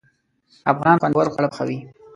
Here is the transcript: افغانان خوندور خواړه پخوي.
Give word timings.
افغانان 0.71 0.97
خوندور 1.01 1.27
خواړه 1.33 1.49
پخوي. 1.51 1.77